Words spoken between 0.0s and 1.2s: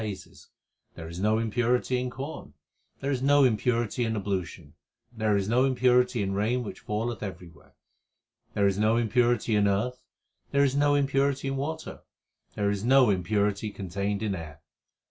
B b 2 372 THE SIKH RELIGION There